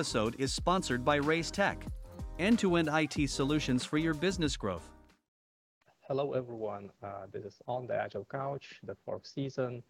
[0.00, 1.84] episode is sponsored by Reiz Tech,
[2.38, 4.88] end to end IT solutions for your business growth.
[6.08, 6.88] Hello, everyone.
[7.02, 9.82] Uh, this is On the Agile Couch, the fourth season.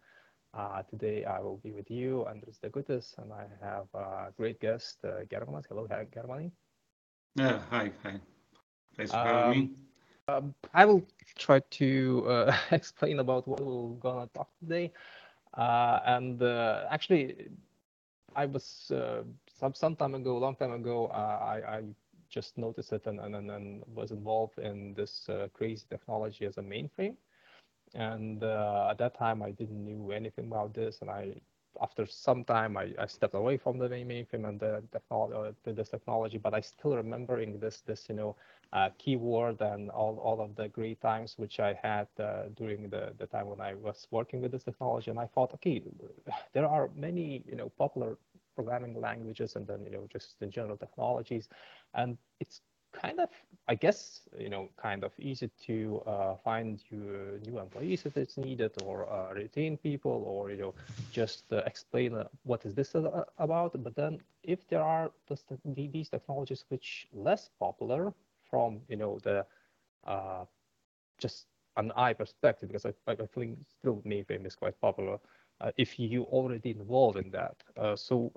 [0.53, 4.97] Uh, today I will be with you, Andrius Degutis, and I have a great guest,
[5.05, 5.63] uh, Germanas.
[5.69, 6.51] Hello, Germany.
[7.35, 8.15] Yeah, hi, hi.
[8.97, 9.69] Thanks for having um, me.
[10.27, 11.07] Um, I will
[11.37, 14.91] try to uh, explain about what we're gonna talk today.
[15.53, 17.47] Uh, and uh, actually,
[18.35, 19.23] I was uh,
[19.61, 21.83] some some time ago, long time ago, uh, I, I
[22.29, 26.61] just noticed it and, and, and was involved in this uh, crazy technology as a
[26.61, 27.15] mainframe.
[27.93, 31.41] And at that time, I didn't knew anything about this, and I
[31.81, 35.89] after some time, I, I stepped away from the mainframe and the technology, uh, this
[35.89, 38.35] technology, but I still remembering this, this you know,
[38.73, 43.13] uh, keyword and all, all of the great times which I had uh, during the,
[43.17, 45.11] the time when I was working with this technology.
[45.11, 45.81] And I thought, okay,
[46.53, 48.17] there are many, you know, popular
[48.55, 51.49] programming languages and then, you know, just the general technologies.
[51.93, 52.61] And it's
[52.93, 53.29] kind of,
[53.67, 58.37] I guess, you know, kind of easy to uh, find you, new employees if it's
[58.37, 60.73] needed, or uh, retain people, or you know,
[61.11, 62.95] just uh, explain uh, what is this
[63.37, 63.81] about.
[63.83, 65.11] But then, if there are
[65.65, 68.13] these technologies which less popular
[68.49, 69.45] from you know the
[70.05, 70.45] uh,
[71.17, 75.19] just an eye perspective, because I, I think still mainframe is quite popular.
[75.61, 77.55] Uh, if you already involved in that,
[77.95, 78.33] so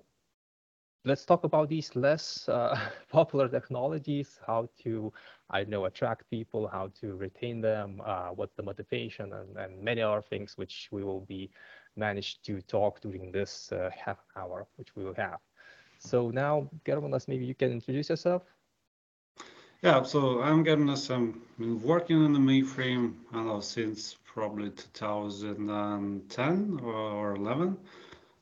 [1.04, 2.78] let's talk about these less uh,
[3.10, 5.12] popular technologies, how to,
[5.50, 10.00] I know, attract people, how to retain them, uh, what's the motivation, and, and, many
[10.00, 11.50] other things which we will be
[11.96, 15.38] managed to talk during this uh, half hour, which we will have.
[15.98, 18.42] So now, Germanas, maybe you can introduce yourself.
[19.82, 21.10] Yeah, so I'm Germanas.
[21.14, 27.76] I'm been working on the mainframe I know, since probably 2010 or 11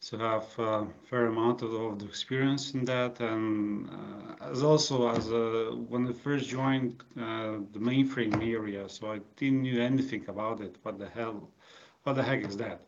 [0.02, 3.20] so I have a fair amount of, of experience in that.
[3.20, 9.12] And uh, as also as a, when I first joined uh, the mainframe area so
[9.12, 10.74] I didn't knew anything about it.
[10.82, 11.48] What the hell
[12.02, 12.80] what the heck is that?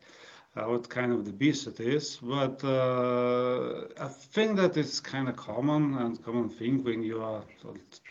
[0.57, 2.17] Uh, what kind of the beast it is.
[2.21, 7.43] But uh, I think that it's kind of common and common thing when you are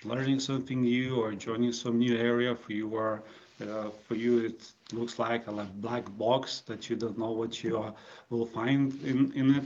[0.04, 3.22] learning something new or joining some new area for you are
[3.60, 7.78] uh, for you, it looks like a black box that you don't know what you
[7.78, 7.94] are,
[8.30, 9.64] will find in, in it.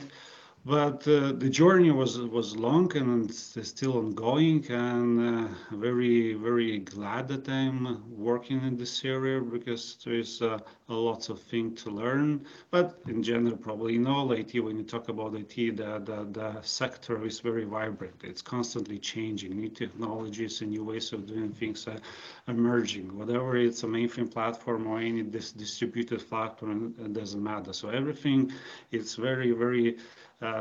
[0.69, 7.27] But uh, the journey was was long and still ongoing, and uh, very very glad
[7.29, 10.59] that I'm working in this area because there is uh,
[10.91, 12.45] a lot of things to learn.
[12.71, 16.61] But in general, probably in all IT, when you talk about IT, the, the the
[16.61, 18.23] sector is very vibrant.
[18.23, 19.59] It's constantly changing.
[19.59, 22.01] New technologies and new ways of doing things are
[22.47, 23.17] emerging.
[23.17, 27.73] Whatever it's a mainframe platform or any dis distributed platform, it doesn't matter.
[27.73, 28.53] So everything,
[28.91, 29.97] it's very very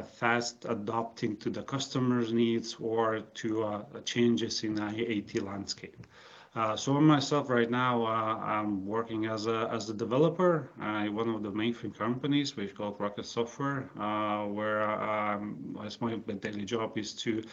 [0.03, 6.07] fast adapting to the customer's needs or to uh, changes in the IT landscape.
[6.55, 11.29] Uh, so myself right now, uh, I'm working as a as a developer uh, one
[11.29, 15.87] of the mainframe companies, which called Rocket Software, uh, where um, my
[16.33, 17.43] daily job is to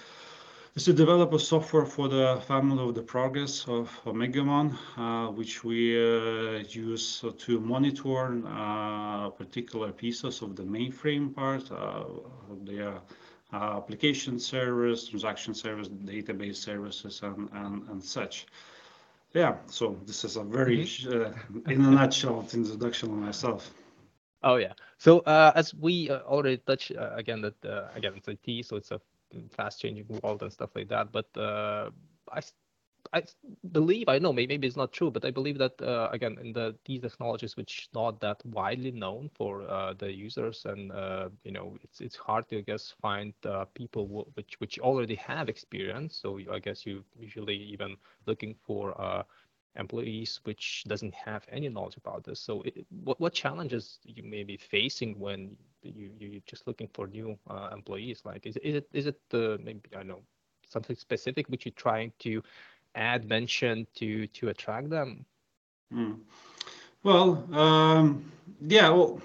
[0.74, 5.62] is to develop a software for the family of the progress of Omegamon, uh, which
[5.62, 12.04] we uh, use to monitor uh, particular pieces of the mainframe part, uh,
[12.64, 12.98] the uh,
[13.52, 18.46] application servers, transaction servers, database services, and, and, and such.
[19.32, 21.58] Yeah, so this is a very, mm-hmm.
[21.68, 23.72] Uh, in a nutshell, introduction of myself.
[24.42, 24.72] Oh yeah.
[24.98, 27.54] So as we already touched again that
[27.94, 29.00] again it's IT, so it's a
[29.42, 31.12] fast changing world and stuff like that.
[31.12, 31.90] But uh,
[32.32, 32.40] I
[33.12, 33.22] I
[33.72, 36.52] believe I know maybe, maybe it's not true, but I believe that uh, again in
[36.52, 41.52] the these technologies which not that widely known for uh, the users, and uh, you
[41.52, 45.48] know it's it's hard to I guess find uh, people w- which which already have
[45.48, 46.16] experience.
[46.16, 47.96] So I guess you usually even
[48.26, 49.22] looking for uh,
[49.76, 52.40] employees which doesn't have any knowledge about this.
[52.40, 57.06] So it, what what challenges you may be facing when you you're just looking for
[57.06, 58.22] new uh, employees?
[58.24, 59.20] Like is is it is it
[59.62, 60.20] maybe I know
[60.68, 62.42] something specific which you're trying to
[62.94, 65.26] add mention to to attract them?
[65.92, 66.20] Mm.
[67.02, 68.32] Well, um,
[68.66, 69.20] yeah, well,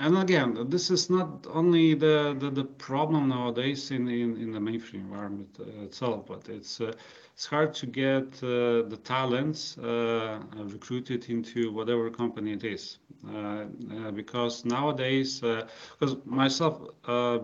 [0.00, 4.58] and again, this is not only the, the, the problem nowadays in, in, in the
[4.58, 6.92] mainframe environment uh, itself, but it's uh,
[7.34, 12.98] it's hard to get uh, the talents uh, recruited into whatever company it is.
[13.26, 13.64] Uh,
[13.96, 16.80] uh, because nowadays, because myself,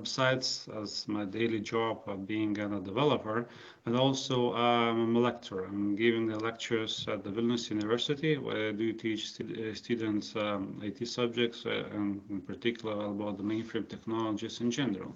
[0.02, 3.48] besides as my daily job of being a developer,
[3.86, 5.64] and also um, I'm a lecturer.
[5.64, 10.80] I'm giving the lectures at the Vilnius University where I do teach st students um,
[10.82, 15.14] IT subjects and in particular about the mainframe technologies in general.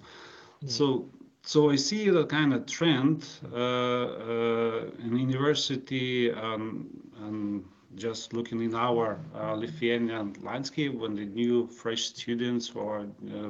[0.63, 0.69] Mm.
[0.69, 1.09] So
[1.45, 6.87] so I see the kind of trend uh, uh, in university um,
[7.19, 13.05] and just looking in our uh, Lithuanian landscape when the new fresh students or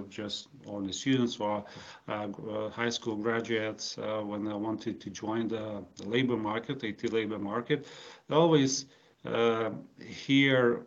[0.10, 1.64] just the students or
[2.08, 7.86] high school graduates when they wanted to join the, the labor market, IT labor market,
[8.30, 8.88] always
[10.06, 10.84] hear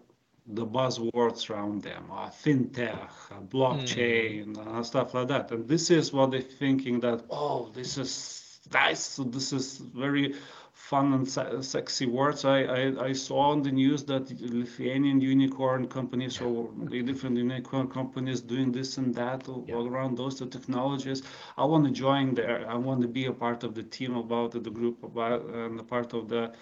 [0.49, 4.67] the buzzwords around them, uh, fintech, uh, blockchain, mm.
[4.67, 5.51] uh, stuff like that.
[5.51, 9.01] And this is what they're thinking that, oh, this is nice.
[9.01, 10.35] So this is very
[10.73, 12.45] fun and se sexy words.
[12.45, 18.41] I, I, I, saw on the news that Lithuanian unicorn companies or different unicorn companies
[18.41, 19.75] doing this and that all, yeah.
[19.75, 21.23] all around those the technologies.
[21.57, 22.65] I want to join there.
[22.69, 25.81] I want to be a part of the team about it, the group about and
[25.81, 26.53] a part of the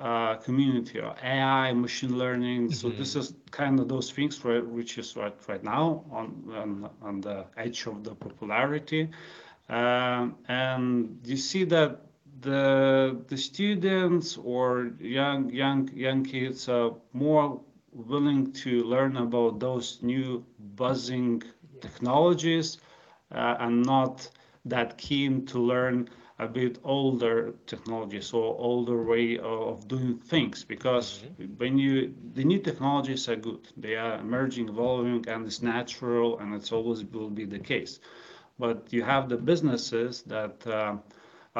[0.00, 2.68] uh, community or AI, machine learning.
[2.68, 2.74] Mm-hmm.
[2.74, 6.90] So this is kind of those things for, which is right right now on on,
[7.02, 9.10] on the edge of the popularity,
[9.68, 12.02] um, and you see that
[12.40, 17.60] the the students or young young young kids are more
[17.92, 20.44] willing to learn about those new
[20.76, 21.42] buzzing
[21.80, 22.78] technologies
[23.32, 24.28] uh, and not
[24.64, 30.64] that keen to learn a bit older technology, so older way of doing things.
[30.64, 31.54] Because mm-hmm.
[31.56, 36.54] when you the new technologies are good, they are emerging, evolving, and it's natural, and
[36.54, 38.00] it's always will be the case.
[38.58, 40.96] But you have the businesses that uh,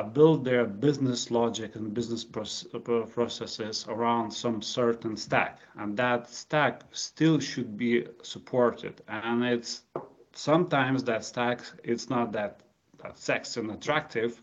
[0.03, 7.41] build their business logic and business processes around some certain stack, and that stack still
[7.41, 9.01] should be supported.
[9.09, 9.83] And it's
[10.33, 12.61] sometimes that stack it's not that,
[13.15, 14.41] sexy and attractive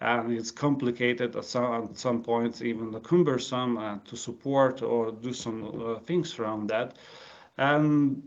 [0.00, 5.10] and it's complicated at some, at some points, even the cumbersome uh, to support or
[5.10, 6.96] do some uh, things around that.
[7.58, 8.22] And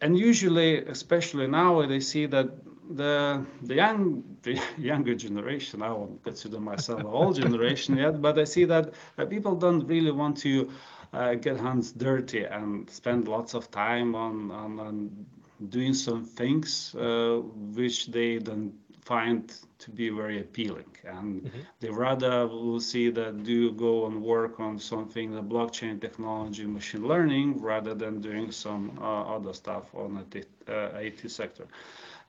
[0.00, 2.48] and usually, especially now, they see that
[2.90, 5.82] the the young the younger generation.
[5.82, 9.86] I won't consider myself an old generation yet, but I see that uh, people don't
[9.86, 10.70] really want to
[11.12, 15.26] uh, get hands dirty and spend lots of time on on, on
[15.68, 17.40] doing some things uh,
[17.76, 20.96] which they don't find to be very appealing.
[21.04, 21.60] And mm-hmm.
[21.80, 27.06] they rather will see that do go and work on something the blockchain technology machine
[27.06, 31.66] learning rather than doing some uh, other stuff on the uh, IT sector.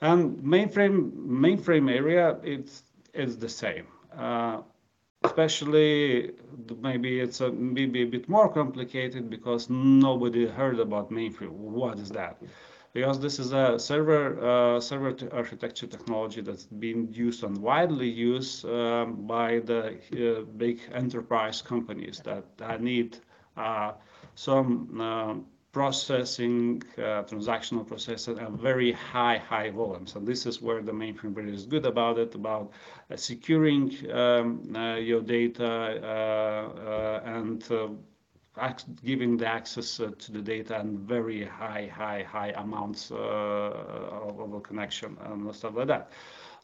[0.01, 1.11] And mainframe
[1.45, 2.83] mainframe area it's
[3.13, 3.87] it's the same.
[4.17, 4.61] Uh,
[5.23, 6.31] especially
[6.81, 11.51] maybe it's a, maybe a bit more complicated because nobody heard about mainframe.
[11.51, 12.41] What is that
[12.93, 18.65] because this is a server uh, server architecture technology that's been used and widely used
[18.65, 23.17] um, by the uh, big enterprise companies that, need
[23.57, 23.93] uh,
[24.35, 25.33] some uh,
[25.71, 30.15] processing, uh, transactional processing at very high, high volumes.
[30.15, 32.71] And this is where the mainframe really is good about it, about
[33.09, 34.61] uh, securing um,
[35.01, 37.63] your data and
[39.03, 44.39] giving the access uh, to the data and very high, high, high amounts uh, of,
[44.39, 46.11] of, connection and stuff like that.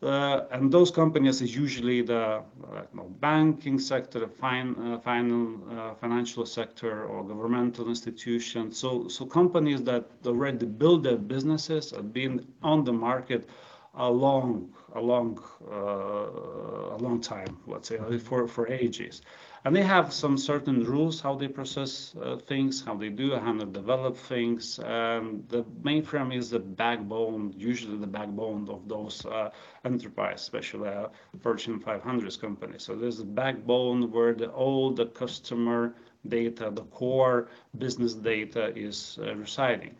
[0.02, 6.46] Uh, and those companies is usually the uh, banking sector, fin, uh, fin uh, financial
[6.46, 8.78] sector, or governmental institutions.
[8.78, 13.50] So, so companies that already build their businesses have been on the market
[13.96, 15.38] a long, a long,
[15.70, 17.58] a long time.
[17.68, 19.22] Let's say for for ages
[19.66, 23.54] and they have some certain rules how they process uh, things, how they do, how
[23.54, 24.80] they develop things.
[24.80, 29.50] Um, the mainframe is the backbone, usually the backbone of those uh,
[29.84, 31.08] enterprise, especially uh,
[31.42, 32.84] Fortune 500 companies.
[32.84, 35.94] So there's a backbone where the, all the customer
[36.28, 39.96] data, the core business data is uh, residing.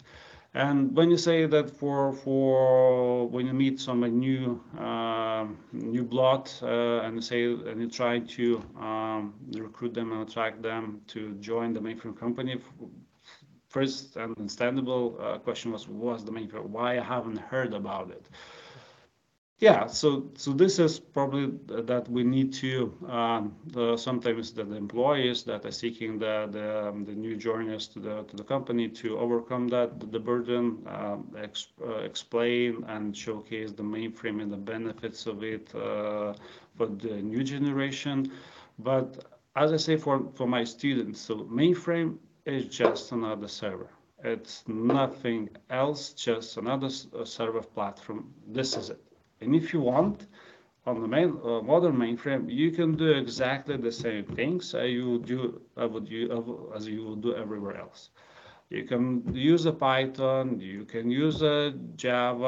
[0.54, 6.50] And when you say that for for when you meet some new uh, new blood
[6.64, 11.74] uh, and say and you try to um, recruit them and attract them to join
[11.74, 12.60] the mainframe company,
[13.70, 18.28] first and understandable uh, question was was the mainframe why I haven't heard about it.
[19.62, 24.78] Yeah, so so this is probably that we need to um, the, sometimes the, the,
[24.78, 28.88] employees that are seeking the the, um, the new joiners to the to the company
[28.88, 35.26] to overcome that the burden, um, uh, explain and showcase the mainframe and the benefits
[35.26, 36.34] of it uh,
[36.78, 38.32] for the new generation.
[38.78, 39.26] But
[39.58, 43.90] as I say for for my students, so mainframe is just another server.
[44.24, 48.34] It's nothing else, just another server platform.
[48.48, 49.09] This is it.
[49.42, 50.28] And if you want,
[50.86, 55.20] on the main, uh, modern mainframe, you can do exactly the same things as you
[55.20, 58.10] do uh, would you, uh, as you would do everywhere else.
[58.70, 62.48] you can use a Python, you can use a Java,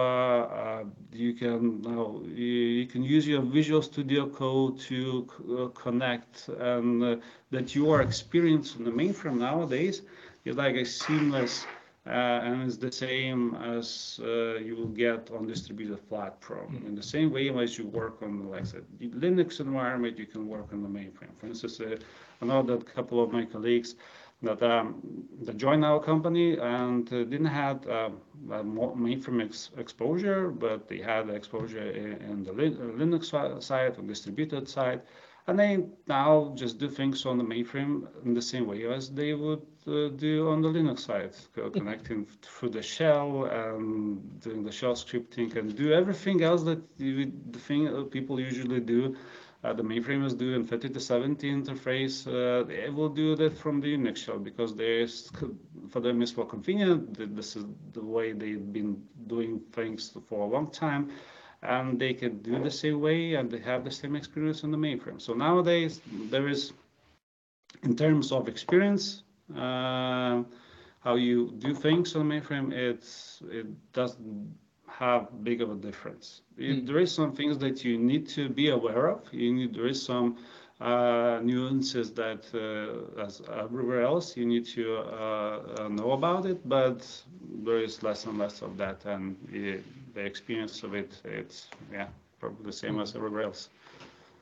[0.62, 7.04] uh, you can you, you, can use your Visual Studio Code to uh, connect, and
[7.04, 7.16] uh,
[7.50, 10.04] that your experience on the mainframe nowadays
[10.46, 11.66] is like a seamless,
[12.06, 16.68] and it's the same as uh, you will get on distributed platform.
[16.70, 16.88] Mm -hmm.
[16.88, 20.48] In the same way as you work on, like I said, Linux environment, you can
[20.48, 21.34] work on the mainframe.
[21.40, 21.98] For instance, uh,
[22.42, 23.96] I know that a couple of my colleagues
[24.42, 25.02] that um,
[25.46, 28.10] that joined our company and uh, didn't have uh,
[28.48, 33.26] mainframe ex exposure, but they had exposure in, in the Linux
[33.62, 35.02] side, on distributed side,
[35.48, 39.34] and they now just do things on the mainframe in the same way as they
[39.34, 41.34] would uh, do on the Linux side,
[41.74, 47.32] connecting through the shell and doing the shell scripting and do everything else that you,
[47.52, 49.16] the thing people usually do
[49.64, 52.26] uh, the mainframe is doing 3270 interface.
[52.28, 55.32] Uh, they will do that from the Unix shell because there's
[55.90, 57.36] for them it's more convenient.
[57.36, 61.12] This is the way they've been doing things for a long time,
[61.64, 64.78] and they can do the same way and they have the same experience on the
[64.78, 65.22] mainframe.
[65.22, 66.74] So nowadays there is,
[67.84, 69.24] in terms of experience.
[69.56, 70.44] Uh,
[71.02, 74.56] how you do things on the mainframe, it's it doesn't
[74.88, 76.42] have big of a difference.
[76.60, 76.86] Mm.
[76.86, 79.22] There is some things that you need to be aware of.
[79.34, 80.38] You need there is some
[80.80, 86.68] uh, nuances that, uh, as everywhere else, you need to uh, know about it.
[86.68, 87.08] But
[87.66, 92.08] there is less and less of that, and it, the experience of it, it's yeah,
[92.40, 93.02] probably the same mm.
[93.02, 93.70] as everywhere else.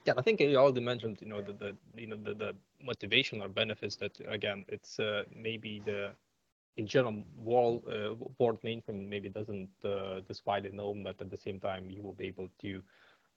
[0.06, 3.42] Yeah, I think you already mentioned, you know, the, the you know the, the motivation
[3.42, 6.12] or benefits that again, it's uh, maybe the
[6.78, 11.60] in general, wall uh, board mainframe maybe doesn't uh, widely known, but at the same
[11.60, 12.82] time, you will be able to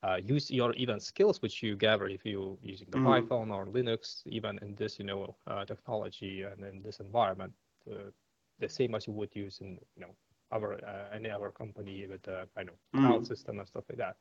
[0.04, 3.04] uh, use your even skills which you gather if you using the mm.
[3.04, 7.52] Python or Linux, even in this you know uh, technology and in this environment,
[7.90, 8.10] uh,
[8.60, 10.14] the same as you would use in you know
[10.52, 13.00] our uh, any other company with uh, I know mm.
[13.00, 14.16] cloud system and stuff like that.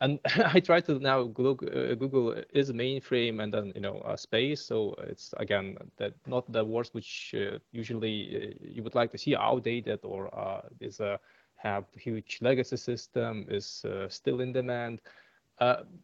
[0.00, 0.18] And
[0.54, 4.64] I try to now Google, uh, Google is mainframe and then you know a space.
[4.64, 9.18] So it's again that not the words which uh, usually uh, you would like to
[9.18, 11.18] see outdated or uh, is a
[11.56, 15.00] have huge legacy system is still in demand.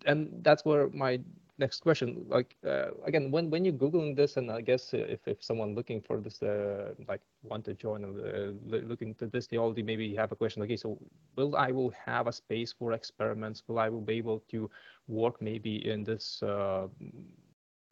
[0.06, 1.18] and that's where my
[1.58, 5.42] next question like uh, again when when you're googling this and i guess if, if
[5.42, 9.82] someone looking for this uh, like want to join uh, looking to this they already
[9.82, 10.98] maybe have a question okay so
[11.36, 13.62] will i will have a space for experiments?
[13.68, 14.70] Will i will be able to
[15.08, 16.86] work maybe in this uh,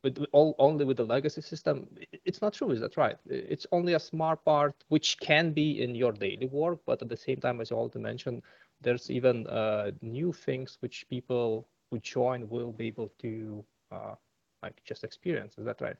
[0.02, 1.88] with all only with the legacy system?
[2.24, 3.16] It's not true is that right?
[3.26, 7.16] It's only a smart part which can be in your daily work but at the
[7.16, 8.42] same time as you already mentioned
[8.80, 14.14] there's even uh, new things which people who join will be able to uh,
[14.62, 15.58] like just experience.
[15.58, 15.96] Is that right?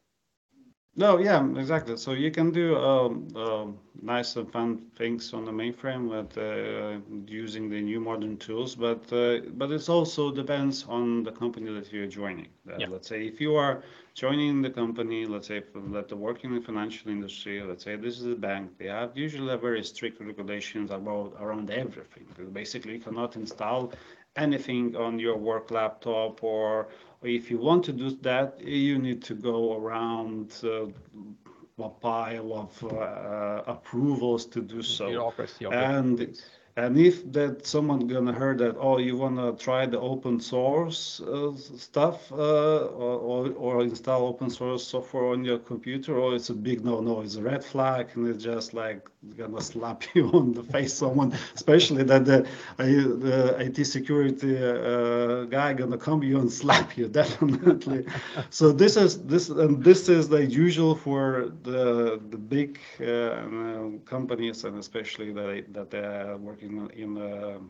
[0.98, 1.98] No, yeah, exactly.
[1.98, 3.66] So you can do um, uh,
[4.00, 9.12] nice and fun things on the mainframe with uh, using the new modern tools, but
[9.12, 12.48] uh, but it also depends on the company that you're joining.
[12.66, 12.86] Uh, yeah.
[12.88, 13.82] Let's say if you are
[14.14, 15.62] joining the company, let's say
[15.92, 19.18] that are working in the financial industry, let's say this is a bank, they have
[19.18, 22.26] usually very strict regulations about around everything.
[22.54, 23.92] Basically, you cannot install
[24.36, 26.88] anything on your work laptop or
[27.22, 30.86] if you want to do that you need to go around uh,
[31.78, 35.08] a pile of uh, approvals to do so.
[35.72, 36.40] and
[36.76, 41.52] and if that someone gonna hear that, oh, you wanna try the open source uh,
[41.56, 46.84] stuff uh, or, or install open source software on your computer, oh it's a big
[46.84, 50.92] no-no, it's a red flag, and it's just like gonna slap you on the face.
[50.94, 52.42] Someone, especially that the,
[52.78, 58.04] uh, the IT security uh, guy gonna come you and slap you definitely.
[58.50, 64.64] so this is this and this is the usual for the the big uh, companies
[64.64, 67.60] and especially that that they're working in, in the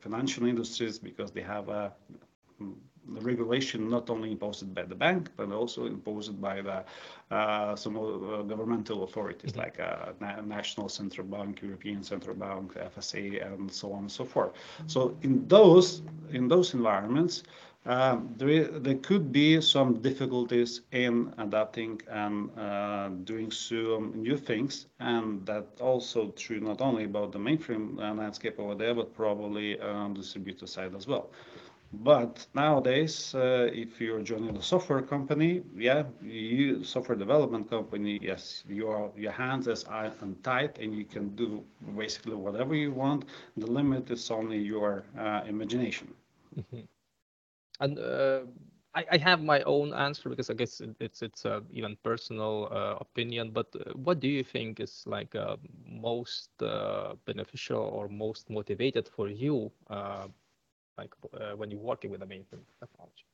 [0.00, 1.92] financial industries because they have a
[3.14, 6.84] the regulation not only imposed by the bank but also imposed by the
[7.34, 9.60] uh, some uh, governmental authorities mm-hmm.
[9.60, 14.24] like uh, Na- national central bank european central bank fsa and so on and so
[14.24, 14.52] forth
[14.86, 17.42] so in those in those environments
[17.84, 25.44] there, there could be some difficulties in adapting and uh, doing some new things, and
[25.46, 30.20] that also true not only about the mainframe landscape over there, but probably on the
[30.20, 31.30] distributor side as well.
[31.92, 38.64] But nowadays, uh, if you're joining a software company, yeah, you software development company, yes,
[38.68, 39.84] your your hands is
[40.42, 41.64] tight, and you can do
[41.96, 43.24] basically whatever you want.
[43.56, 46.14] The limit is only your uh, imagination.
[46.58, 46.80] Mm-hmm.
[47.80, 48.40] And uh,
[48.94, 52.68] I, I have my own answer because I guess it, it's it's a even personal
[52.70, 53.50] uh, opinion.
[53.52, 55.56] But uh, what do you think is like uh,
[55.86, 60.28] most uh, beneficial or most motivated for you, uh,
[60.98, 63.26] like uh, when you're working with the mainframe technology?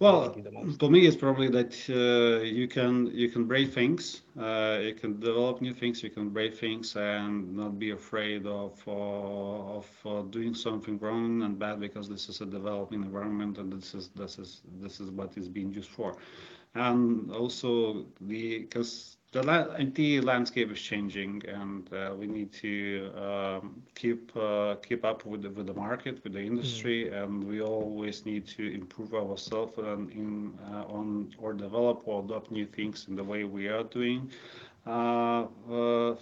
[0.00, 0.40] Well,
[0.78, 5.20] for me, it's probably that uh, you can you can break things, uh, you can
[5.20, 10.22] develop new things, you can break things, and not be afraid of uh, of uh,
[10.22, 14.38] doing something wrong and bad because this is a developing environment and this is this
[14.38, 16.16] is this is what is being used for,
[16.74, 19.42] and also the because the
[19.78, 25.42] IT landscape is changing, and uh, we need to um, keep uh, keep up with
[25.42, 27.22] the, with the market, with the industry, mm.
[27.22, 32.50] and we always need to improve ourselves and in uh, on or develop or adopt
[32.50, 34.30] new things in the way we are doing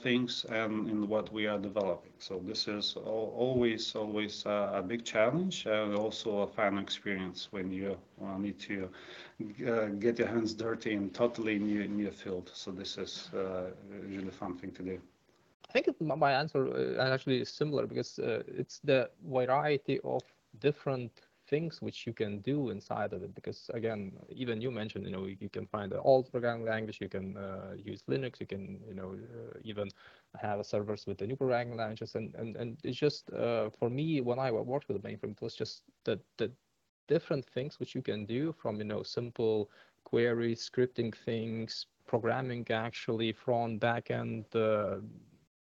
[0.03, 2.13] things and in what we are developing.
[2.19, 7.97] So this is always always a big challenge and also a fun experience when you
[8.23, 8.89] uh, need to
[9.67, 12.51] uh, get your hands dirty in totally new new field.
[12.55, 13.71] So this is uh,
[14.09, 15.01] usually fun thing to do.
[15.69, 16.67] I think my answer
[16.99, 20.23] uh, actually is similar because uh, it's the variety of
[20.61, 25.11] different things which you can do inside of it because again even you mentioned you
[25.11, 28.81] know you can find an old programming language you can uh, use linux you can
[28.87, 29.89] you know uh, even
[30.41, 34.21] have servers with the new programming languages and and, and it's just uh, for me
[34.21, 36.51] when i worked with the mainframe it was just the the
[37.09, 39.71] different things which you can do from you know simple
[40.05, 44.97] queries scripting things programming actually front back end uh,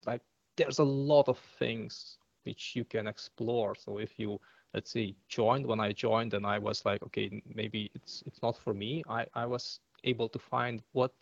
[0.06, 0.22] like
[0.56, 3.74] there's a lot of things which you can explore.
[3.74, 4.40] So if you
[4.74, 8.56] let's say joined when i joined and i was like okay maybe it's it's not
[8.56, 11.12] for me i i was able to find what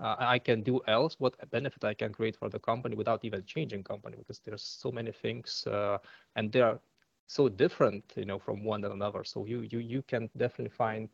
[0.00, 3.42] uh, i can do else what benefit i can create for the company without even
[3.44, 5.98] changing company because there's so many things uh,
[6.36, 6.80] and they are
[7.26, 9.24] so different you know from one another.
[9.24, 11.08] So you you you can definitely find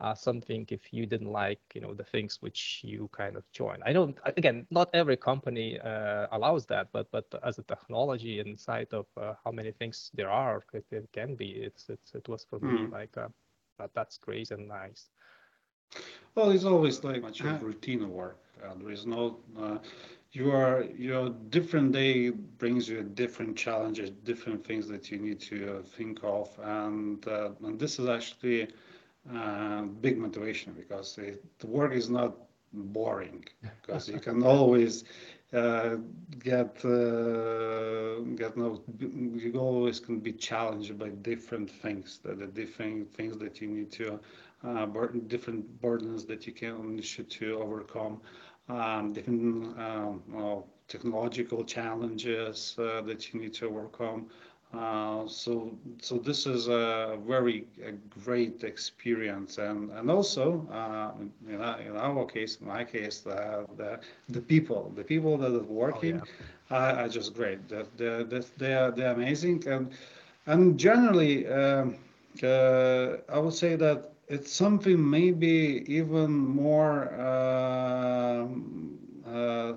[0.00, 3.78] uh, something if you didn't like you know the things which you kind of join
[3.86, 8.88] i know again not every company uh, allows that but but as a technology inside
[8.92, 12.44] of uh, how many things there are it, it, can be it's, it's it was
[12.48, 12.72] for mm.
[12.72, 12.92] me hmm.
[12.92, 13.28] like uh,
[13.78, 15.08] that, that's great and nice
[16.34, 19.78] well it's always like much of routine work uh, there is no uh,
[20.32, 26.18] your your different day brings you different challenges different things that you need to think
[26.22, 28.66] of and and this is actually uh,
[30.00, 32.36] big motivation because it, the work is not
[32.72, 33.44] boring
[33.82, 35.04] because you can always
[35.52, 35.96] uh,
[36.42, 43.12] get uh, get no you always can be challenged by different things the, the different
[43.14, 44.18] things that you need to
[44.64, 48.20] uh, burden, different burdens that you can should to overcome
[48.68, 54.26] um, different um, well, technological challenges uh, that you need to overcome
[54.74, 55.70] uh, so
[56.02, 57.92] so this is a very a
[58.24, 59.58] great experience.
[59.58, 64.92] And and also uh, in, in our case in my case uh, the the people
[64.94, 66.26] the people that are working oh,
[66.70, 66.76] yeah.
[66.76, 67.68] are, are, just great.
[67.68, 69.66] They they they are they're amazing.
[69.68, 69.92] And
[70.46, 71.96] and generally um,
[72.42, 78.95] uh, I would say that it's something maybe even more um, uh,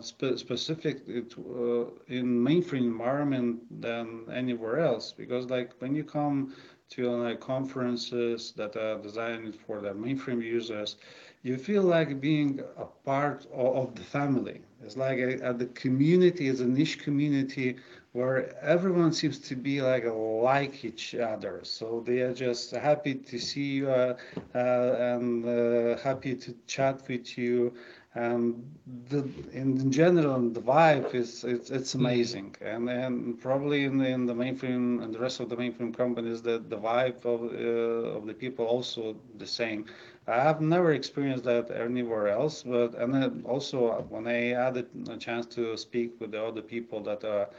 [0.02, 1.86] spe specific uh,
[2.17, 6.54] in mainframe environment than anywhere else because like when you come
[6.89, 10.98] to like conferences that are designed for the mainframe users
[11.43, 14.62] you feel like being a part of, of the family.
[14.84, 17.78] It's like a, a, the community is a niche community
[18.13, 21.60] where everyone seems to be like like each other.
[21.63, 24.17] So they are just happy to see you uh,
[24.56, 27.74] uh, and uh, happy to chat with you.
[28.15, 28.76] And
[29.10, 32.06] the, in general the vibe is it's, it's mm-hmm.
[32.06, 32.56] amazing.
[32.62, 36.41] And and probably in the, in the mainframe and the rest of the mainframe companies
[36.41, 39.86] the, the vibe of, uh, of the people also the same.
[40.28, 45.17] I have never experienced that anywhere else but and then also when i had a
[45.17, 47.50] chance to speak with the other people that are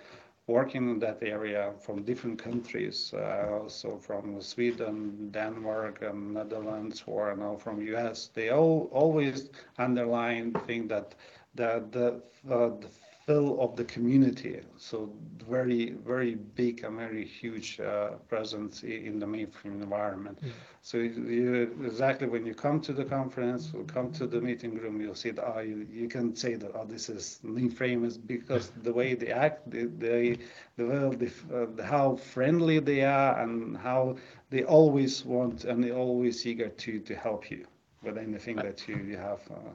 [0.51, 7.37] working in that area from different countries, uh, so from Sweden, Denmark, and Netherlands, or
[7.37, 8.31] now from US.
[8.35, 11.15] They all always underline thing that
[11.55, 12.09] that the,
[12.51, 12.89] uh, the
[13.31, 14.61] fill of the community.
[14.77, 15.13] So
[15.49, 20.39] very, very big and very huge uh, presence in the mainframe environment.
[20.43, 20.51] Yeah.
[20.83, 25.01] So you, exactly when you come to the conference or come to the meeting room,
[25.01, 28.73] you'll see that oh, you, you can say that oh, this is mainframe is because
[28.89, 30.39] the way they act, they, they
[30.77, 30.87] the,
[31.23, 34.17] the, uh, how friendly they are, and how
[34.51, 37.65] they always want and they always eager to to help you
[38.03, 39.43] with anything that you, you have.
[39.51, 39.71] Uh,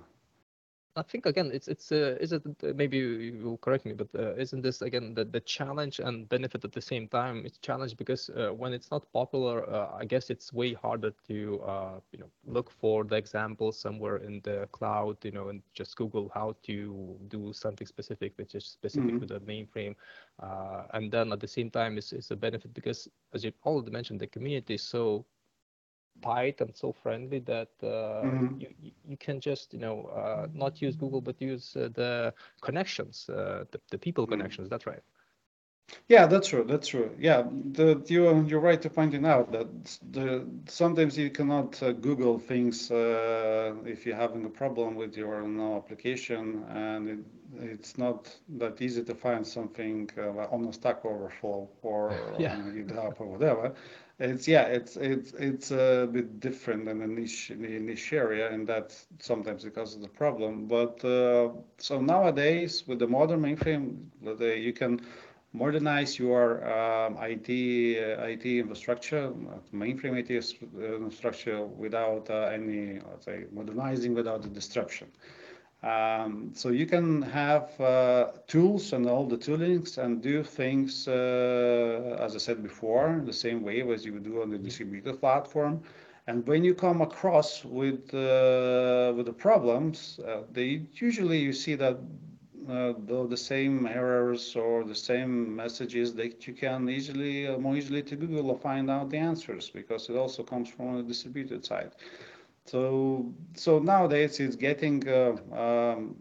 [0.96, 4.08] I think again, it's it's uh, is it uh, maybe you will correct me, but
[4.16, 7.46] uh, isn't this again the, the challenge and benefit at the same time?
[7.46, 11.62] It's challenge because uh, when it's not popular, uh, I guess it's way harder to
[11.62, 15.96] uh, you know look for the example somewhere in the cloud, you know, and just
[15.98, 19.20] Google how to do something specific, which is specific Mhm.
[19.20, 19.96] to the mainframe,
[20.94, 24.20] and then at the same time, it's it's a benefit because as you already mentioned,
[24.20, 25.26] the community is so
[26.22, 28.58] tight and so friendly that uh, Mhm.
[28.58, 32.34] you, you you can just you know uh, not use Google but use uh, the
[32.62, 34.28] connections, uh, the, the people Mhm.
[34.28, 34.70] connections.
[34.70, 35.04] That's right.
[36.08, 36.64] Yeah, that's true.
[36.66, 37.12] That's true.
[37.20, 39.68] Yeah, the, you're you're right to pointing out that
[40.12, 45.42] the sometimes you cannot uh, Google things uh, if you're having a problem with your
[45.48, 47.20] no application, and it,
[47.74, 52.56] it's not that easy to find something uh, on a Stack Overflow or Yeah.
[52.56, 53.74] on GitHub or whatever.
[54.18, 58.66] It's yeah, it's it's it's a bit different in a niche a niche area, and
[58.68, 60.68] that sometimes because of the problem.
[60.68, 64.06] But uh, so nowadays with the modern mainframe,
[64.62, 65.02] you can
[65.52, 69.34] modernize your um, IT uh, IT infrastructure,
[69.74, 75.08] mainframe IT infrastructure without uh, any, say, modernizing without the disruption.
[75.86, 82.18] Um, so you can have uh, tools and all the toolings and do things, uh,
[82.20, 85.84] as I said before, the same way as you would do on the distributed platform.
[86.26, 91.76] And when you come across with uh, with the problems, uh, they usually you see
[91.76, 92.00] that
[92.68, 92.94] uh,
[93.28, 98.16] the same errors or the same messages that you can easily uh, more easily to
[98.16, 101.92] Google or find out the answers because it also comes from the distributed side.
[102.66, 106.16] So so nowadays it's getting uh, um,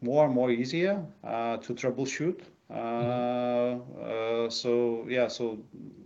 [0.00, 2.40] more and more easier uh, to troubleshoot.
[2.70, 5.58] Uh, uh, so yeah, so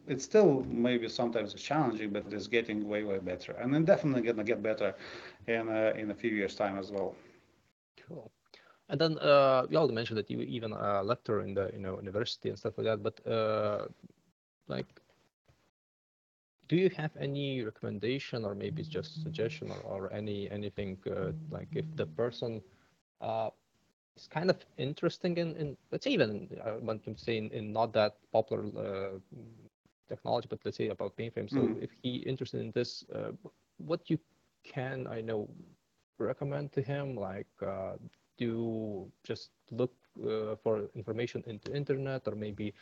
[0.07, 4.45] it's still maybe sometimes challenging, but it's getting way way better, and then definitely gonna
[4.45, 4.95] get better
[5.47, 7.15] in uh, in a few years time as well.
[8.07, 8.33] Cool.
[8.89, 11.97] And then uh, you already mentioned that you even uh, lecture in the you know
[11.99, 13.03] university and stuff like that.
[13.03, 13.87] But uh,
[14.69, 14.98] like,
[16.69, 21.69] do you have any recommendation or maybe just suggestion or, or any anything uh, like
[21.75, 22.63] if the person
[23.21, 23.51] uh,
[24.17, 27.73] is kind of interesting in, in let's say even I want to say in, in
[27.73, 29.19] not that popular uh,
[30.09, 31.51] technology, but let's say about mainframe.
[31.51, 31.81] So Mhm.
[31.81, 33.33] if he interested in this, uh,
[33.79, 34.19] what you
[34.65, 35.49] can I know
[36.19, 37.95] recommend to him like uh,
[38.39, 39.93] do just look
[40.25, 42.75] uh, for information into internet or maybe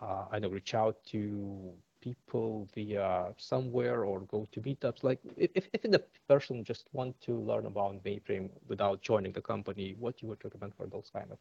[0.00, 1.72] uh, I know reach out to
[2.02, 7.34] people via somewhere or go to meetups like if, if the person just want to
[7.50, 11.38] learn about mainframe without joining the company what you would recommend for those kind of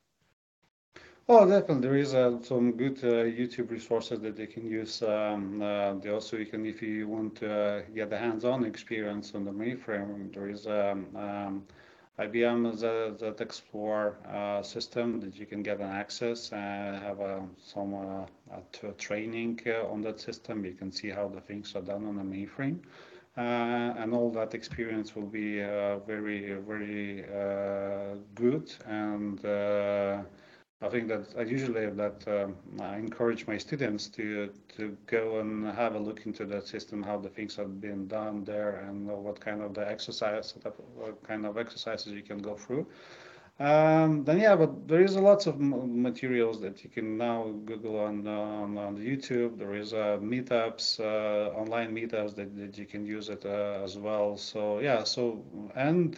[1.30, 1.88] Oh, definitely.
[1.88, 5.02] There is uh, some good uh, YouTube resources that they can use.
[5.02, 9.34] Um, uh, they also, you can, if you want to uh, get the hands-on experience
[9.36, 11.63] on the mainframe, there is um, um,
[12.21, 17.39] IBM Z- that Xplore uh, system that you can get an access and have uh,
[17.57, 20.63] some uh, uh, training uh, on that system.
[20.65, 22.79] You can see how the things are done on the mainframe.
[23.38, 30.21] Uh, and all that experience will be uh, very, very uh, good and uh,
[30.83, 35.67] I think that I usually that um, I encourage my students to to go and
[35.67, 39.39] have a look into that system, how the things have been done there, and what
[39.39, 40.55] kind of the exercise,
[40.95, 42.87] what kind of exercises you can go through.
[43.59, 47.99] Um, then yeah, but there is a lots of materials that you can now Google
[47.99, 49.59] on on, on YouTube.
[49.59, 53.99] There is uh, meetups, uh, online meetups that, that you can use it uh, as
[53.99, 54.35] well.
[54.35, 56.17] So yeah, so and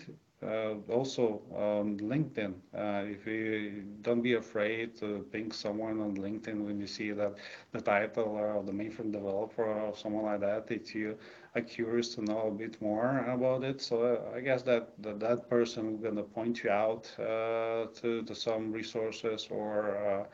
[0.90, 2.54] also on LinkedIn.
[2.76, 7.36] Uh, if you don't be afraid to ping someone on LinkedIn when you see that
[7.72, 11.18] the title of the mainframe developer or someone like that, if you
[11.56, 13.82] are curious to know a bit more about it.
[13.82, 17.88] So uh, I guess that that, that person is going to point you out uh,
[18.02, 20.28] to, to some resources or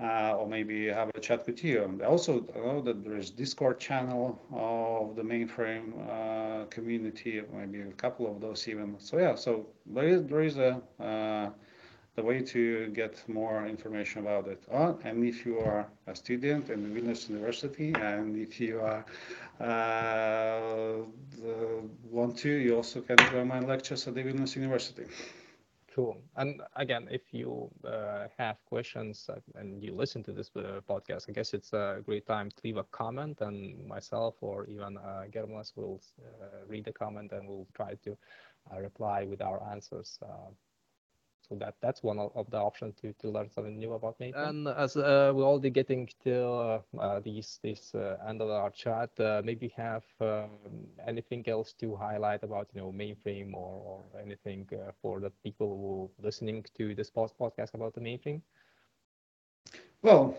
[0.00, 1.84] uh, or maybe have a chat with you.
[1.84, 7.80] And also, I know that there is Discord channel of the mainframe uh, community, maybe
[7.80, 8.96] a couple of those even.
[8.98, 11.50] So yeah, so there is there is a uh,
[12.18, 14.60] the way to get more information about it.
[14.72, 19.04] Uh, and if you are a student in Vilnius University, and if you are
[19.60, 21.04] uh,
[22.10, 25.04] want to, you also can join my lectures at the Vilnius University.
[25.98, 26.22] Cool.
[26.36, 31.28] And again, if you uh, have questions uh, and you listen to this uh, podcast,
[31.28, 35.24] I guess it's a great time to leave a comment, and myself or even uh,
[35.28, 38.16] Germanas will uh, read the comment and we'll try to
[38.72, 40.20] uh, reply with our answers.
[41.48, 44.56] So that that's one of the options to, to learn something new about mainframe.
[44.56, 48.70] And as uh, we're already getting to uh, uh, these this uh, end of our
[48.70, 50.50] chat, uh, maybe have um,
[51.06, 55.68] anything else to highlight about you know mainframe or, or anything uh, for the people
[55.68, 58.42] who listening to this podcast about the mainframe.
[60.02, 60.36] Well,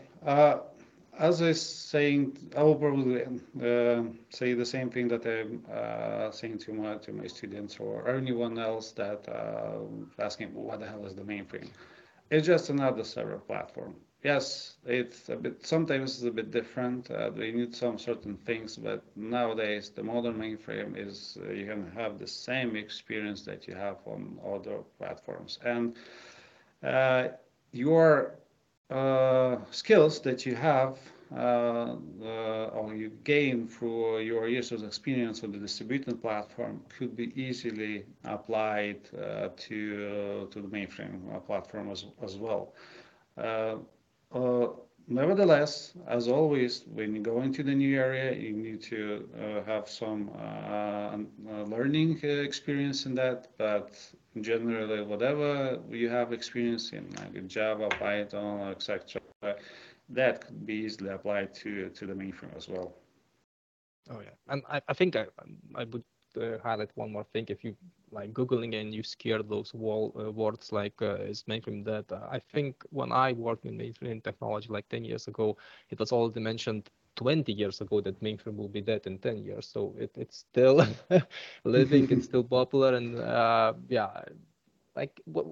[1.19, 6.31] as I was saying, I will probably uh, say the same thing that I'm uh,
[6.31, 9.79] saying to my to my students or anyone else that uh,
[10.17, 11.69] asking what the hell is the mainframe.
[12.31, 13.95] It's just another server platform.
[14.23, 15.65] Yes, it's a bit.
[15.65, 17.09] Sometimes it's a bit different.
[17.11, 21.91] Uh, they need some certain things, but nowadays the modern mainframe is uh, you can
[21.91, 25.95] have the same experience that you have on other platforms, and
[26.83, 27.29] uh,
[27.71, 28.38] your uh,
[29.71, 30.97] skills that you have
[31.35, 37.15] uh, uh, or you gain through your years of experience on the distributed platform could
[37.15, 42.73] be easily applied uh, to to the mainframe platform as, as well.
[45.09, 49.89] Nevertheless, as always, when you go into the new area, you need to uh, have
[49.89, 51.17] some uh,
[51.63, 53.47] learning experience in that.
[53.57, 53.91] But
[54.39, 59.19] generally, whatever you have experience in, like Java, Python, etc.,
[60.09, 62.93] that could be easily applied to to the mainframe as well.
[64.09, 65.25] Oh yeah, and I, I think I
[65.75, 67.45] I would uh, highlight one more thing.
[67.49, 67.75] If you
[68.11, 71.43] like googling and you scare those wall, uh, words like uh, is
[71.83, 75.57] dead, uh, I think when I worked in mainframe technology like 10 years ago,
[75.89, 79.67] it was already mentioned 20 years ago that mainframe will be dead in 10 years.
[79.67, 80.83] So it, it's still
[81.63, 84.21] living, it's still popular, and uh, yeah,
[84.95, 85.45] like what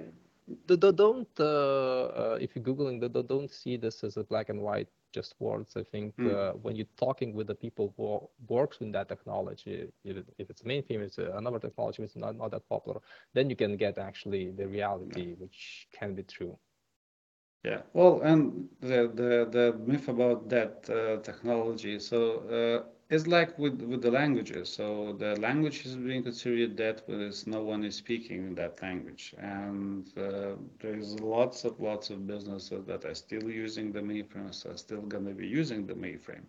[0.68, 5.36] don't uh, uh, if you're googling don't see this as a black and white just
[5.40, 5.76] words.
[5.76, 6.34] I think mm.
[6.34, 10.62] uh, when you're talking with the people who works in that technology if, if it's
[10.62, 13.00] mainframe it's another technology it's not, not that popular
[13.34, 16.58] then you can get actually the reality which can be true.
[17.64, 17.82] Yeah.
[17.94, 22.20] Well and the the, the myth about that uh, technology so
[22.58, 24.70] uh, it's like with with the languages.
[24.70, 30.06] So the language is being considered dead because no one is speaking that language, and
[30.18, 35.02] uh, there's lots of lots of businesses that are still using the mainframes, are still
[35.02, 36.46] going to be using the mainframe.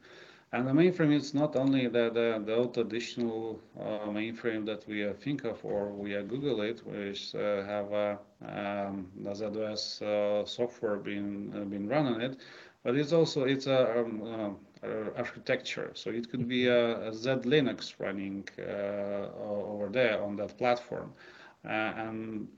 [0.53, 5.05] And the mainframe is not only the, the, the old traditional uh, mainframe that we
[5.07, 10.97] uh, think of or we Google it, which uh, have a um, z/OS uh, software
[10.97, 12.37] being, uh, being run on it,
[12.83, 14.51] but it's also it's a um, uh,
[15.16, 15.90] architecture.
[15.94, 21.12] So it could be a, a Z Linux running uh, over there on that platform,
[21.64, 22.48] uh, and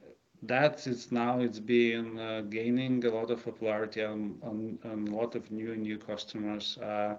[0.43, 5.15] that is now it's been uh, gaining a lot of popularity and, and, and, a
[5.15, 7.17] lot of new new customers uh,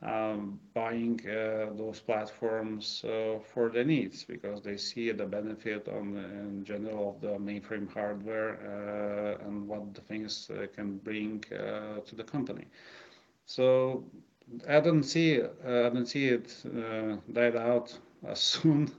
[0.00, 3.04] um, buying uh, those platforms
[3.52, 8.54] for their needs because they see the benefit on in general of the mainframe hardware
[9.46, 12.66] and what the things can bring to the company.
[13.46, 14.04] So
[14.68, 18.90] I don't see uh, I don't see it uh, died out as soon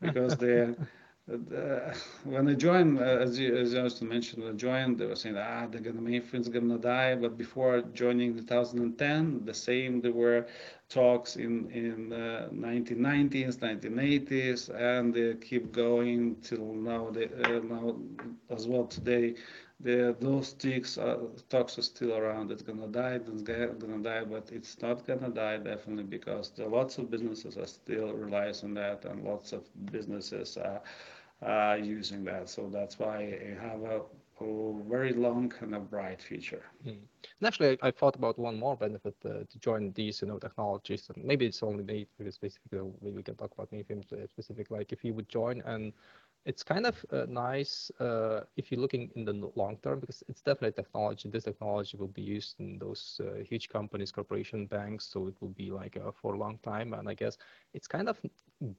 [0.00, 0.74] because they
[1.32, 1.92] uh,
[2.24, 5.36] when I joined, uh, as you as I mentioned, when I joined, they were saying,
[5.36, 7.14] ah, they're gonna mainframe's gonna die.
[7.16, 10.46] But before joining 2010, the same there were
[10.88, 17.10] talks in in uh, 1990s, 1980s, and they keep going till now.
[17.10, 17.96] They, uh, now
[18.50, 19.34] as well today,
[19.80, 22.50] the, those sticks are, stocks are still around.
[22.50, 23.20] It's gonna die.
[23.24, 27.66] It's gonna die, but it's not gonna die definitely because there lots of businesses are
[27.66, 29.62] still relies on that, and lots of
[29.92, 32.48] businesses are, using that.
[32.48, 34.00] So that's why you have a,
[34.88, 36.62] very long and a bright future.
[36.86, 36.98] Mm.
[37.44, 41.10] Actually, I, I, thought about one more benefit uh, to join these, you know, technologies.
[41.12, 42.80] And maybe it's only me specifically.
[43.02, 43.84] Maybe we can talk about me
[44.28, 44.70] specific.
[44.70, 45.92] Like if you would join and
[46.44, 50.40] it's kind of uh, nice uh, if you're looking in the long term because it's
[50.42, 51.28] definitely technology.
[51.28, 55.50] This technology will be used in those uh, huge companies, corporation banks, so it will
[55.50, 56.94] be like uh, for a long time.
[56.94, 57.36] And I guess
[57.74, 58.20] it's kind of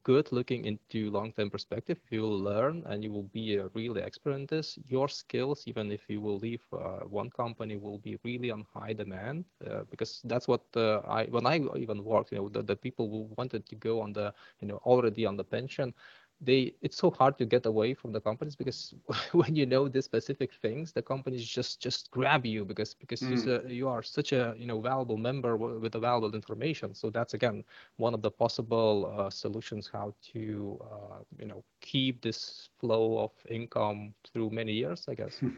[0.04, 2.00] good looking into long-term perspective.
[2.10, 4.78] You will learn and you will be a really expert in this.
[4.88, 8.93] Your skills, even if you will leave uh, one company, will be really on high
[8.93, 13.10] demand uh, because that's what I when I even worked, you know, the, the people
[13.10, 15.93] who wanted to go on the you know already on the pension
[16.41, 18.93] they it's so hard to get away from the companies because
[19.34, 23.69] when you know these specific things the companies just just grab you because because mm.
[23.69, 26.93] you are such a you know valuable member with the valuable information.
[26.93, 27.63] So that's again
[27.97, 33.32] one of the possible uh, solutions how to uh, you know keep this flow of
[33.49, 35.39] income through many years i guess.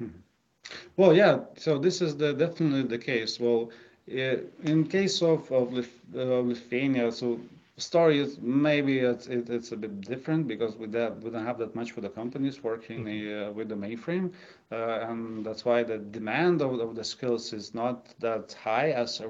[0.95, 3.39] Well yeah so this is the definitely the case.
[3.39, 3.71] Well
[4.07, 5.73] in case of, of
[6.15, 7.39] uh, Lithuania, so
[7.81, 11.57] story is maybe it's it, it's a bit different because we that we don't have
[11.59, 13.49] that much for the companies working Mm-hmm.
[13.49, 14.31] uh, with the mainframe,
[14.71, 19.21] uh, and that's why the demand of, of the skills is not that high as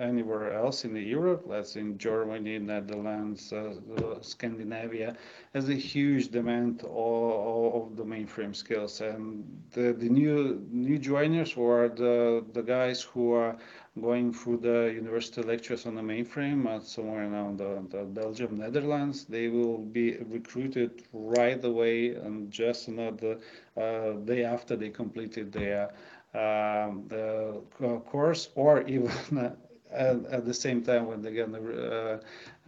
[0.00, 1.42] anywhere else in the Europe.
[1.46, 3.74] Let's in Germany, Netherlands, uh,
[4.22, 5.16] Scandinavia,
[5.54, 11.56] has a huge demand of, of the mainframe skills, and the, the new new joiners
[11.56, 13.56] or the the guys who are
[14.00, 19.24] going through the university lectures on the mainframe uh, somewhere around the, the Belgium, Netherlands,
[19.24, 23.38] they will be recruited right away and just another
[23.76, 25.90] uh, day after they completed their
[26.34, 27.60] um, the
[28.06, 29.10] course, or even
[29.92, 32.20] at, at the same time when they're gonna uh,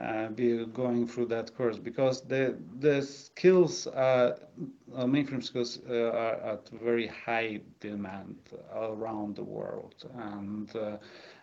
[0.03, 4.39] uh, be going through that course, because the the skills, uh,
[4.95, 8.37] uh, mainframe skills, uh, are at very high demand
[8.75, 10.71] around the world, and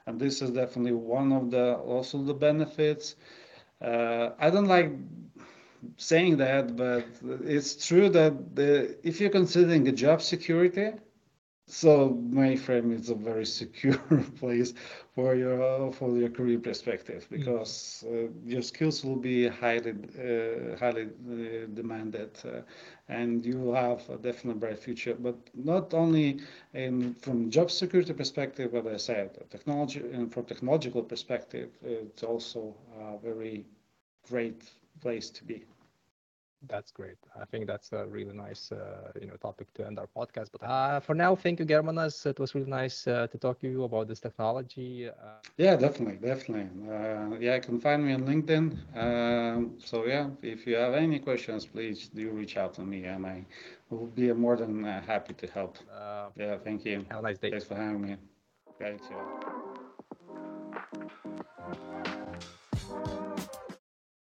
[0.06, 3.16] and this is definitely one of the also the benefits.
[3.82, 4.92] I don't like
[5.98, 7.06] saying that, but
[7.44, 10.92] it's true that the if you're considering a job security,
[11.70, 13.98] so mainframe is a very secure
[14.40, 14.74] place
[15.16, 21.06] for your for your career perspective because uh, your skills will be highly uh, highly
[21.06, 22.62] uh, demanded uh,
[23.10, 25.16] and you will have a definite bright future.
[25.20, 26.40] But not only
[26.74, 32.76] in from job security perspective but I said technology and from technological perspective it's also
[33.00, 33.66] a very
[34.30, 34.64] great
[35.02, 35.66] place to be
[36.68, 37.18] That's great.
[37.40, 40.50] I think that's a really nice, uh, you know, topic to end our podcast.
[40.52, 42.26] But uh, for now, thank you, Germanas.
[42.26, 45.10] It was really nice uh, to talk to you about this technology.
[45.10, 46.70] Uh, Yeah, definitely, definitely.
[46.90, 48.66] Uh, yeah, you can find me on LinkedIn.
[48.98, 53.26] Um, so yeah, if you have any questions, please do reach out to me, and
[53.26, 53.46] I
[53.90, 55.78] will be more than uh, happy to help.
[56.36, 57.06] Yeah, thank you.
[57.10, 57.50] have a nice day.
[57.50, 58.16] Thanks for having me.
[58.80, 59.89] Thank you.